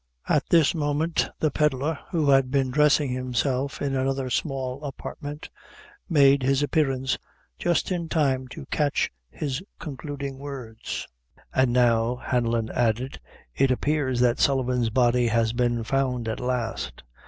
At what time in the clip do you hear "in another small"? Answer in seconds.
3.83-4.83